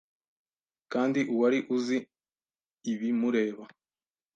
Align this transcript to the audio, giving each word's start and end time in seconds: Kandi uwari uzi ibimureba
Kandi 0.91 1.19
uwari 1.33 1.59
uzi 1.75 1.97
ibimureba 2.91 3.63